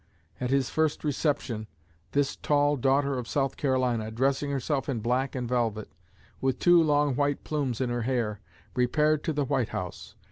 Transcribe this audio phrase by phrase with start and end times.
[0.39, 1.67] At his first reception,
[2.13, 5.91] this tall daughter of South Carolina, dressing herself in black velvet,
[6.41, 8.39] with two long white plumes in her hair,
[8.73, 10.15] repaired to the White House.